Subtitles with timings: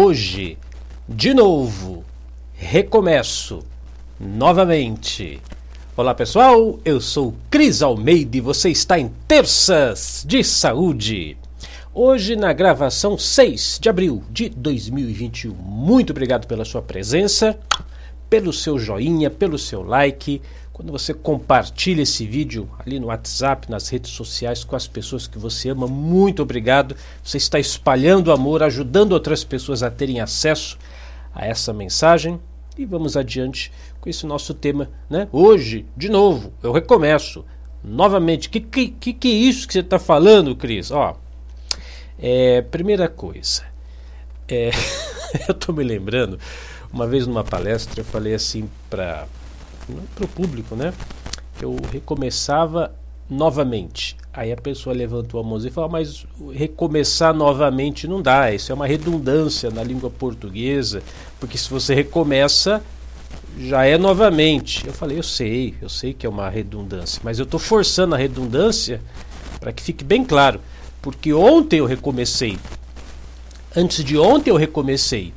[0.00, 0.56] hoje,
[1.06, 2.02] de novo,
[2.54, 3.62] recomeço,
[4.18, 5.38] novamente.
[5.94, 11.36] Olá pessoal, eu sou Cris Almeida e você está em Terças de Saúde.
[11.92, 15.52] Hoje na gravação 6 de abril de 2021.
[15.52, 17.58] Muito obrigado pela sua presença,
[18.30, 20.40] pelo seu joinha, pelo seu like,
[20.72, 25.36] quando você compartilha esse vídeo ali no WhatsApp, nas redes sociais com as pessoas que
[25.36, 26.96] você ama, muito obrigado.
[27.22, 30.78] Você está espalhando amor, ajudando outras pessoas a terem acesso
[31.34, 32.40] a essa mensagem.
[32.78, 35.28] E vamos adiante com esse nosso tema, né?
[35.32, 37.44] Hoje, de novo, eu recomeço
[37.84, 38.48] novamente.
[38.48, 40.90] Que que que, é isso que você está falando, Cris?
[40.90, 41.14] Ó,
[42.18, 43.64] é, primeira coisa,
[44.48, 44.70] é,
[45.46, 46.38] eu estou me lembrando
[46.92, 49.26] uma vez numa palestra eu falei assim para
[50.20, 50.92] o público, né?
[51.60, 52.92] Eu recomeçava
[53.28, 54.16] novamente.
[54.32, 58.74] Aí a pessoa levantou a mão e falou: Mas recomeçar novamente não dá, isso é
[58.74, 61.02] uma redundância na língua portuguesa,
[61.38, 62.82] porque se você recomeça,
[63.58, 64.86] já é novamente.
[64.86, 68.18] Eu falei: Eu sei, eu sei que é uma redundância, mas eu estou forçando a
[68.18, 69.00] redundância
[69.58, 70.60] para que fique bem claro,
[71.02, 72.58] porque ontem eu recomecei,
[73.76, 75.34] antes de ontem eu recomecei,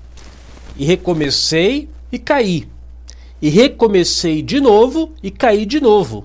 [0.77, 2.67] e recomecei e caí
[3.43, 6.23] e recomecei de novo e caí de novo.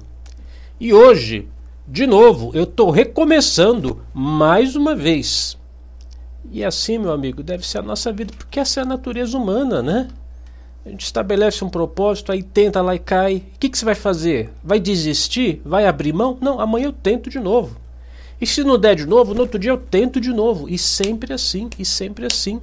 [0.78, 1.48] E hoje,
[1.84, 5.58] de novo, eu estou recomeçando mais uma vez.
[6.52, 9.82] E assim, meu amigo, deve ser a nossa vida, porque essa é a natureza humana,
[9.82, 10.06] né?
[10.86, 13.38] A gente estabelece um propósito, aí tenta lá e cai.
[13.52, 14.52] O que, que você vai fazer?
[14.62, 15.60] Vai desistir?
[15.64, 16.38] Vai abrir mão?
[16.40, 17.76] Não, amanhã eu tento de novo.
[18.40, 20.68] E se não der de novo, no outro dia eu tento de novo.
[20.68, 22.60] E sempre assim, e sempre assim.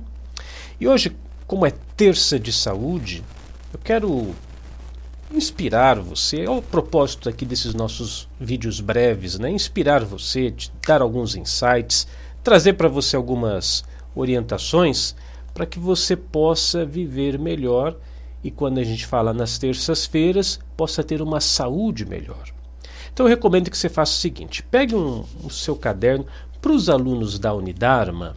[0.79, 1.13] E hoje,
[1.47, 3.23] como é terça de saúde,
[3.73, 4.33] eu quero
[5.31, 9.49] inspirar você, é o propósito aqui desses nossos vídeos breves, né?
[9.49, 12.07] Inspirar você, te dar alguns insights,
[12.43, 13.83] trazer para você algumas
[14.15, 15.15] orientações
[15.53, 17.97] para que você possa viver melhor
[18.43, 22.43] e quando a gente fala nas terças-feiras, possa ter uma saúde melhor.
[23.11, 26.25] Então eu recomendo que você faça o seguinte: pegue um, o seu caderno
[26.61, 28.35] para os alunos da Unidarma.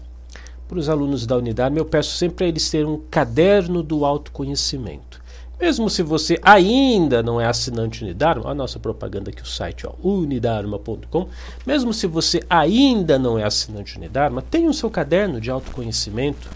[0.68, 5.18] Para os alunos da Unidarma, eu peço sempre a eles terem um caderno do autoconhecimento.
[5.58, 9.94] Mesmo se você ainda não é assinante Unidarma, a nossa propaganda aqui, o site ó,
[10.06, 11.26] unidarma.com.
[11.66, 16.50] Mesmo se você ainda não é assinante Unidarma, tenha o seu caderno de autoconhecimento.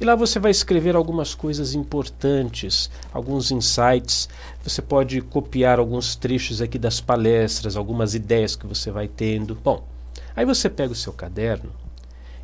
[0.00, 4.28] E lá você vai escrever algumas coisas importantes, alguns insights.
[4.62, 9.56] Você pode copiar alguns trechos aqui das palestras, algumas ideias que você vai tendo.
[9.56, 9.82] Bom,
[10.36, 11.83] aí você pega o seu caderno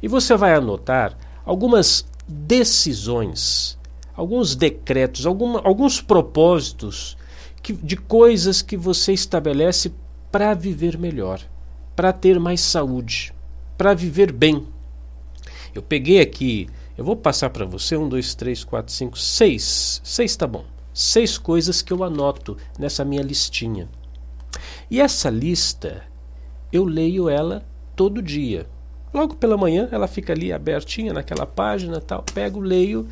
[0.03, 3.79] e você vai anotar algumas decisões
[4.21, 7.17] alguns decretos, alguma, alguns propósitos
[7.63, 9.95] que, de coisas que você estabelece
[10.31, 11.41] para viver melhor,
[11.97, 13.33] para ter mais saúde,
[13.79, 14.67] para viver bem.
[15.75, 16.69] Eu peguei aqui,
[16.99, 20.03] eu vou passar para você um, dois, três, quatro, cinco, seis.
[20.05, 20.67] Seis tá bom.
[20.93, 23.89] Seis coisas que eu anoto nessa minha listinha.
[24.91, 26.03] E essa lista,
[26.71, 27.65] eu leio ela
[27.97, 28.69] todo dia.
[29.13, 32.23] Logo pela manhã, ela fica ali abertinha naquela página, tal.
[32.35, 33.09] Pego, leio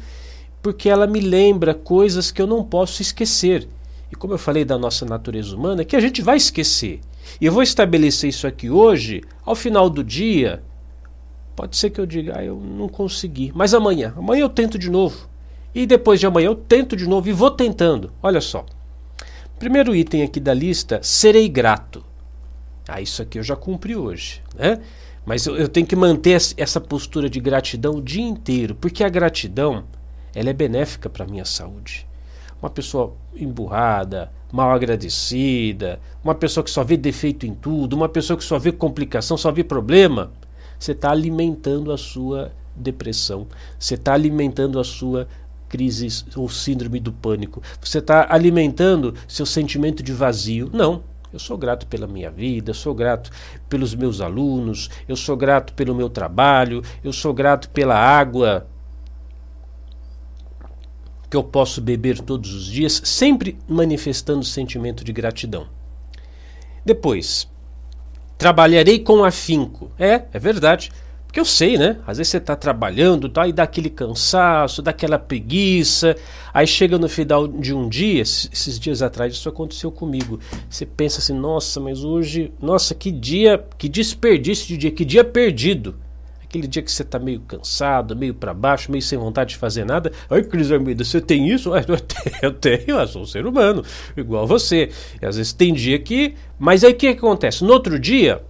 [0.62, 3.68] porque ela me lembra coisas que eu não posso esquecer.
[4.10, 7.00] E como eu falei da nossa natureza humana, que a gente vai esquecer.
[7.40, 10.62] E eu vou estabelecer isso aqui hoje, ao final do dia.
[11.54, 13.52] Pode ser que eu diga, ah, eu não consegui.
[13.54, 15.28] Mas amanhã, amanhã eu tento de novo.
[15.74, 18.12] E depois de amanhã eu tento de novo e vou tentando.
[18.22, 18.64] Olha só.
[19.58, 22.04] Primeiro item aqui da lista, serei grato.
[22.86, 24.80] Ah, isso aqui eu já cumpri hoje, né?
[25.28, 29.10] Mas eu, eu tenho que manter essa postura de gratidão o dia inteiro, porque a
[29.10, 29.84] gratidão
[30.34, 32.06] ela é benéfica para a minha saúde.
[32.62, 38.38] Uma pessoa emburrada, mal agradecida, uma pessoa que só vê defeito em tudo, uma pessoa
[38.38, 40.32] que só vê complicação, só vê problema,
[40.78, 43.46] você está alimentando a sua depressão,
[43.78, 45.28] você está alimentando a sua
[45.68, 50.70] crise ou síndrome do pânico, você está alimentando seu sentimento de vazio.
[50.72, 51.02] Não,
[51.32, 53.30] eu sou grato pela minha vida, eu sou grato
[53.68, 58.66] pelos meus alunos, eu sou grato pelo meu trabalho, eu sou grato pela água
[61.30, 65.66] que eu posso beber todos os dias, sempre manifestando sentimento de gratidão.
[66.84, 67.46] Depois,
[68.38, 69.90] trabalharei com afinco.
[69.98, 70.90] É, é verdade.
[71.28, 71.98] Porque eu sei, né?
[72.06, 76.16] Às vezes você está trabalhando tá, e dá aquele cansaço, dá aquela preguiça.
[76.54, 80.40] Aí chega no final de um dia, esses dias atrás isso aconteceu comigo.
[80.70, 85.22] Você pensa assim, nossa, mas hoje, nossa, que dia, que desperdício de dia, que dia
[85.22, 85.96] perdido.
[86.42, 89.84] Aquele dia que você está meio cansado, meio para baixo, meio sem vontade de fazer
[89.84, 90.10] nada.
[90.30, 91.70] Ai, Cris Armida, você tem isso?
[92.40, 93.84] Eu tenho, eu sou um ser humano,
[94.16, 94.88] igual você.
[95.20, 96.34] E às vezes tem dia que.
[96.58, 97.62] Mas aí o que acontece?
[97.62, 98.42] No outro dia,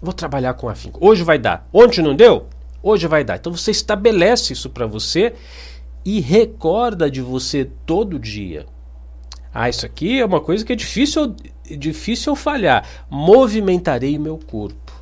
[0.00, 1.04] vou trabalhar com afinco.
[1.04, 1.68] Hoje vai dar.
[1.72, 2.46] Ontem não deu?
[2.82, 3.36] Hoje vai dar.
[3.36, 5.34] Então você estabelece isso para você
[6.04, 8.66] e recorda de você todo dia.
[9.52, 11.34] Ah, isso aqui é uma coisa que é difícil,
[11.64, 12.86] difícil falhar.
[13.10, 14.92] Movimentarei meu corpo.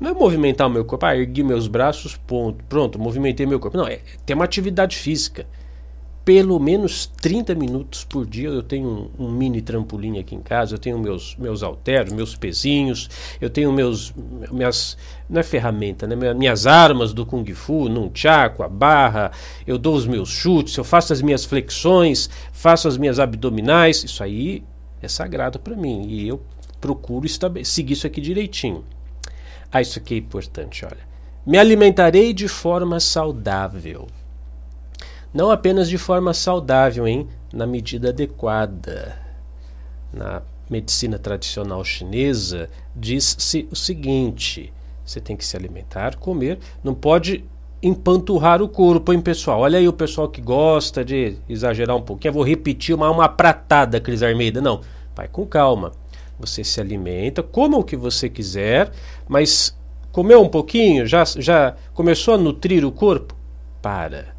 [0.00, 3.76] Não é movimentar o meu corpo, ah, ergui meus braços, ponto, pronto, movimentei meu corpo.
[3.76, 5.46] Não, é ter uma atividade física
[6.24, 8.48] pelo menos 30 minutos por dia.
[8.48, 12.34] Eu tenho um, um, mini trampolim aqui em casa, eu tenho meus, meus halteros, meus
[12.34, 13.10] pezinhos,
[13.40, 14.14] eu tenho meus,
[14.50, 14.96] minhas,
[15.28, 16.34] não é ferramenta, né?
[16.34, 19.30] minhas armas do Kung Fu, num chaco, a barra,
[19.66, 24.22] eu dou os meus chutes, eu faço as minhas flexões, faço as minhas abdominais, isso
[24.22, 24.62] aí
[25.02, 26.40] é sagrado para mim e eu
[26.80, 27.26] procuro
[27.64, 28.84] seguir isso aqui direitinho.
[29.70, 31.14] Ah, isso aqui é importante, olha.
[31.46, 34.06] Me alimentarei de forma saudável.
[35.34, 37.28] Não apenas de forma saudável, hein?
[37.54, 39.16] na medida adequada.
[40.12, 44.72] Na medicina tradicional chinesa, diz-se o seguinte:
[45.04, 47.44] você tem que se alimentar, comer, não pode
[47.82, 49.60] empanturrar o corpo, hein, pessoal?
[49.60, 52.30] Olha aí o pessoal que gosta de exagerar um pouquinho.
[52.30, 54.60] Eu vou repetir uma, uma pratada, Cris Armeida.
[54.60, 54.80] Não,
[55.14, 55.92] vai com calma.
[56.38, 58.90] Você se alimenta, coma o que você quiser,
[59.28, 59.76] mas
[60.10, 63.36] comeu um pouquinho, já, já começou a nutrir o corpo?
[63.80, 64.33] Para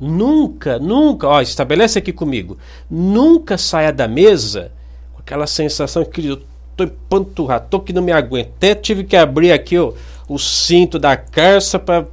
[0.00, 2.56] Nunca, nunca, ó, estabelece aqui comigo,
[2.90, 4.72] nunca saia da mesa
[5.12, 6.42] com aquela sensação que eu
[6.74, 8.48] tô empanturrado, tô que não me aguento.
[8.56, 9.92] Até tive que abrir aqui ó,
[10.26, 12.06] o cinto da carça para.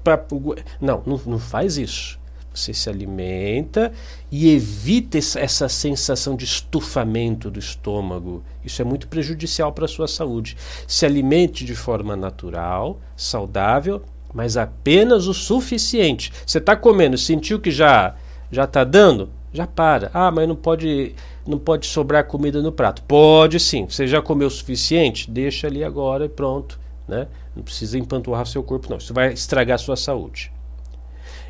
[0.81, 2.19] Não, não, não faz isso.
[2.53, 3.93] Você se alimenta
[4.31, 8.43] e evita essa sensação de estufamento do estômago.
[8.65, 10.57] Isso é muito prejudicial para a sua saúde.
[10.87, 14.01] Se alimente de forma natural, saudável,
[14.37, 16.31] mas apenas o suficiente.
[16.45, 18.13] Você está comendo, sentiu que já
[18.51, 19.31] já está dando?
[19.51, 20.11] Já para.
[20.13, 23.01] Ah, mas não pode não pode sobrar comida no prato.
[23.01, 23.87] Pode sim.
[23.89, 25.31] Você já comeu o suficiente?
[25.31, 27.27] Deixa ali agora e pronto, né?
[27.55, 28.97] Não precisa empanturrar seu corpo não.
[28.97, 30.51] Isso vai estragar a sua saúde.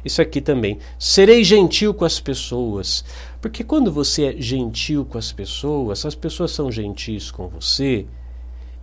[0.05, 0.79] Isso aqui também.
[0.97, 3.03] Serei gentil com as pessoas.
[3.41, 8.05] Porque quando você é gentil com as pessoas, as pessoas são gentis com você,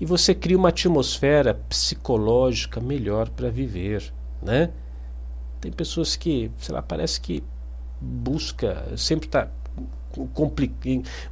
[0.00, 4.12] e você cria uma atmosfera psicológica melhor para viver,
[4.42, 4.70] né?
[5.60, 7.42] Tem pessoas que, sei lá, parece que
[8.00, 9.48] busca, sempre está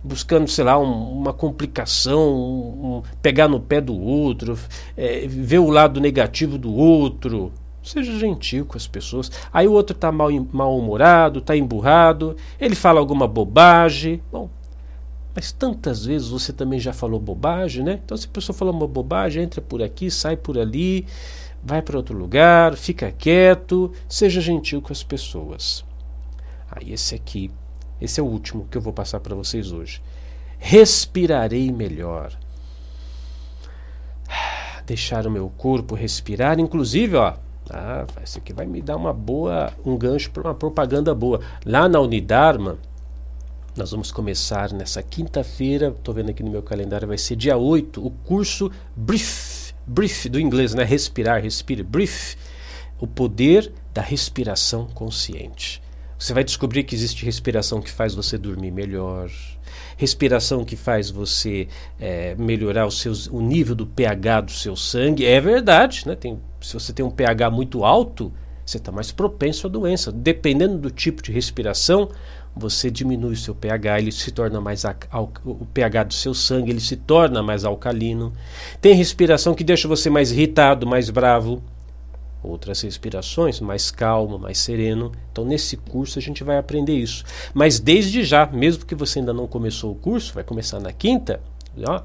[0.02, 4.58] buscando, sei lá, um, uma complicação, um, pegar no pé do outro,
[4.96, 7.52] é, ver o lado negativo do outro.
[7.82, 9.30] Seja gentil com as pessoas.
[9.52, 14.22] Aí o outro está mal, mal-humorado, está emburrado, ele fala alguma bobagem.
[14.30, 14.48] Bom,
[15.34, 18.00] mas tantas vezes você também já falou bobagem, né?
[18.04, 21.06] Então, se a pessoa falou uma bobagem, entra por aqui, sai por ali,
[21.62, 25.84] vai para outro lugar, fica quieto, seja gentil com as pessoas.
[26.70, 27.50] Aí, ah, esse aqui,
[28.00, 30.02] esse é o último que eu vou passar para vocês hoje.
[30.58, 32.36] Respirarei melhor.
[34.86, 37.34] Deixar o meu corpo respirar, inclusive, ó.
[37.70, 41.40] Ah, isso aqui vai me dar uma boa, um gancho para uma propaganda boa.
[41.64, 42.76] Lá na Unidarma,
[43.76, 48.04] nós vamos começar nessa quinta-feira, estou vendo aqui no meu calendário, vai ser dia 8,
[48.04, 50.84] o curso Brief, Brief do inglês, né?
[50.84, 52.36] Respirar, respire, Brief,
[53.00, 55.82] o poder da respiração consciente.
[56.18, 59.30] Você vai descobrir que existe respiração que faz você dormir melhor,
[59.96, 61.66] respiração que faz você
[61.98, 65.24] é, melhorar os seus, o nível do pH do seu sangue.
[65.24, 66.14] É verdade, né?
[66.14, 68.32] Tem, se você tem um pH muito alto,
[68.64, 70.12] você está mais propenso à doença.
[70.12, 72.08] Dependendo do tipo de respiração,
[72.54, 74.84] você diminui o seu pH, ele se torna mais
[75.44, 78.32] o pH do seu sangue, ele se torna mais alcalino.
[78.80, 81.62] Tem respiração que deixa você mais irritado, mais bravo.
[82.42, 85.12] Outras respirações, mais calmo, mais sereno.
[85.30, 87.24] Então, nesse curso, a gente vai aprender isso.
[87.54, 91.40] Mas desde já, mesmo que você ainda não começou o curso, vai começar na quinta,
[91.86, 92.02] ó,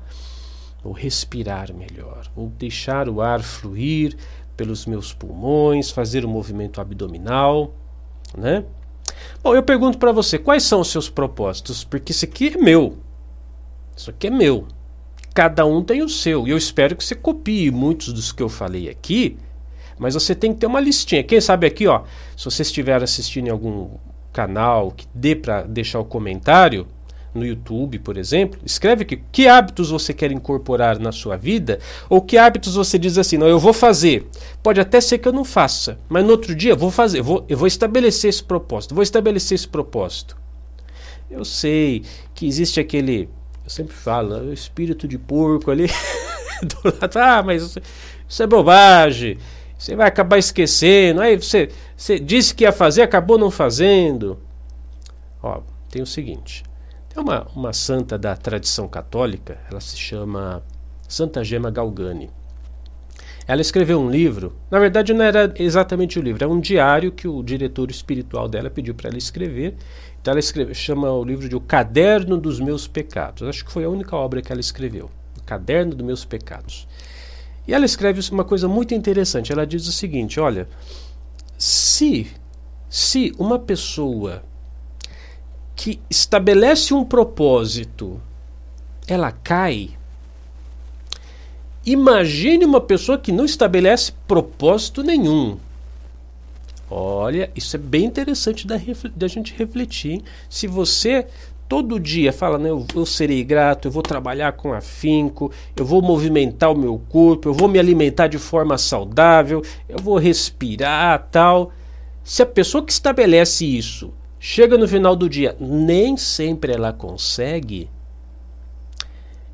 [0.84, 4.16] vou respirar melhor, vou deixar o ar fluir
[4.58, 7.74] pelos meus pulmões, fazer o movimento abdominal,
[8.36, 8.66] né?
[9.44, 11.84] Bom, eu pergunto para você, quais são os seus propósitos?
[11.84, 12.98] Porque isso aqui é meu.
[13.96, 14.68] Isso aqui é meu.
[15.34, 16.48] Cada um tem o seu.
[16.48, 19.38] E eu espero que você copie muitos dos que eu falei aqui,
[19.98, 21.24] mas você tem que ter uma listinha.
[21.24, 22.04] Quem sabe aqui, ó,
[22.36, 23.92] se você estiver assistindo em algum
[24.34, 26.88] canal que dê para deixar o comentário,
[27.38, 31.79] no YouTube, por exemplo, escreve aqui que hábitos você quer incorporar na sua vida
[32.10, 34.27] ou que hábitos você diz assim, não, eu vou fazer.
[34.62, 37.46] Pode até ser que eu não faça, mas no outro dia eu vou fazer, vou,
[37.48, 40.38] eu vou estabelecer esse propósito, vou estabelecer esse propósito.
[41.29, 42.03] Eu sei
[42.34, 43.29] que existe aquele,
[43.63, 45.88] eu sempre falo, o espírito de porco ali
[46.62, 47.77] do lado, ah, mas
[48.27, 49.38] isso é bobagem.
[49.77, 51.22] Você vai acabar esquecendo.
[51.22, 54.39] Aí você, você disse que ia fazer, acabou não fazendo.
[55.41, 56.63] Ó, tem o seguinte:
[57.18, 60.64] é uma, uma santa da tradição católica, ela se chama
[61.08, 62.30] Santa Gema Galgani.
[63.48, 67.28] Ela escreveu um livro, na verdade não era exatamente o livro, é um diário que
[67.28, 69.76] o diretor espiritual dela pediu para ela escrever.
[70.22, 73.48] Então ela escreve, chama o livro de O Caderno dos Meus Pecados.
[73.48, 75.10] Acho que foi a única obra que ela escreveu,
[75.40, 76.88] O Caderno dos Meus Pecados.
[77.66, 79.52] E ela escreve uma coisa muito interessante.
[79.52, 80.68] Ela diz o seguinte: olha,
[81.58, 82.28] se
[82.90, 84.44] se uma pessoa
[85.78, 88.20] que estabelece um propósito,
[89.08, 89.92] ela cai,
[91.86, 95.60] imagine uma pessoa que não estabelece propósito nenhum.
[96.90, 98.76] Olha, isso é bem interessante da,
[99.16, 100.24] da gente refletir.
[100.50, 101.28] Se você
[101.70, 106.02] todo dia fala, né, eu, eu, serei grato, eu vou trabalhar com afinco, eu vou
[106.02, 111.72] movimentar o meu corpo, eu vou me alimentar de forma saudável, eu vou respirar, tal.
[112.24, 114.12] Se a pessoa que estabelece isso
[114.48, 117.89] chega no final do dia, nem sempre ela consegue.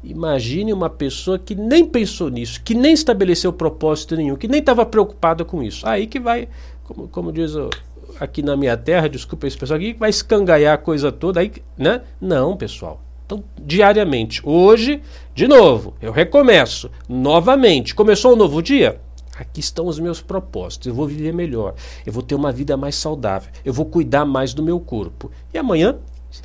[0.03, 4.85] Imagine uma pessoa que nem pensou nisso, que nem estabeleceu propósito nenhum, que nem estava
[4.85, 5.87] preocupada com isso.
[5.87, 6.47] Aí que vai,
[6.83, 7.71] como, como diz o,
[8.19, 12.01] aqui na minha terra, desculpa esse pessoal aqui, vai escangaiar a coisa toda aí, né?
[12.21, 13.01] Não, pessoal.
[13.25, 14.41] Então, diariamente.
[14.43, 15.01] Hoje,
[15.33, 16.91] de novo, eu recomeço.
[17.09, 17.95] Novamente.
[17.95, 19.01] Começou um novo dia?
[19.35, 20.87] Aqui estão os meus propósitos.
[20.87, 21.75] Eu vou viver melhor.
[22.05, 23.51] Eu vou ter uma vida mais saudável.
[23.65, 25.31] Eu vou cuidar mais do meu corpo.
[25.53, 25.97] E amanhã,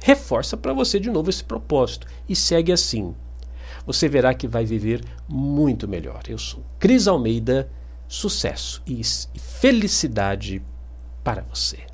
[0.03, 2.07] reforça para você de novo esse propósito.
[2.29, 3.15] E segue assim.
[3.87, 6.23] Você verá que vai viver muito melhor.
[6.29, 7.71] Eu sou Cris Almeida.
[8.11, 9.03] Sucesso e
[9.39, 10.63] felicidade
[11.23, 11.88] para você.